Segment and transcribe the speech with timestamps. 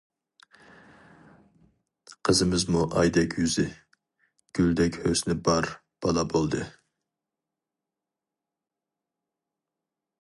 [2.29, 3.65] قىزىمىزمۇ ئايدەك يۈزى،
[4.61, 5.71] گۈلدەك ھۆسنى بار
[6.07, 6.65] بالا بولدى.